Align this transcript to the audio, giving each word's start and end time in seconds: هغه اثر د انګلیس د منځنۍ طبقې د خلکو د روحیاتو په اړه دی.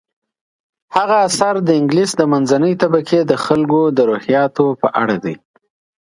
هغه 0.95 1.15
اثر 1.27 1.53
د 1.67 1.69
انګلیس 1.79 2.11
د 2.17 2.21
منځنۍ 2.31 2.73
طبقې 2.83 3.19
د 3.25 3.33
خلکو 3.45 3.81
د 3.97 3.99
روحیاتو 4.09 4.65
په 4.81 4.87
اړه 5.01 5.15
دی. 5.23 5.35